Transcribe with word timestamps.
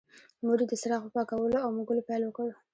مور 0.45 0.59
یې 0.61 0.65
د 0.69 0.73
څراغ 0.81 1.01
په 1.05 1.09
پاکولو 1.15 1.63
او 1.63 1.69
موږلو 1.77 2.05
پیل 2.07 2.21
وکړ. 2.25 2.47